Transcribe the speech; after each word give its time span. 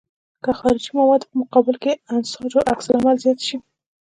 که 0.43 0.51
د 0.53 0.57
خارجي 0.59 0.91
موادو 0.99 1.29
په 1.29 1.35
مقابل 1.41 1.75
کې 1.83 1.91
د 1.95 1.99
انساجو 2.13 2.67
عکس 2.71 2.85
العمل 2.89 3.15
زیات 3.23 3.39
شي. 3.47 3.57